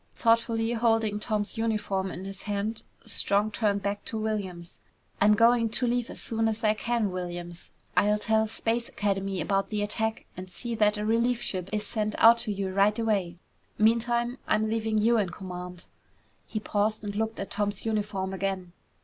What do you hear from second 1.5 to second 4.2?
uniform in his hand, Strong turned back to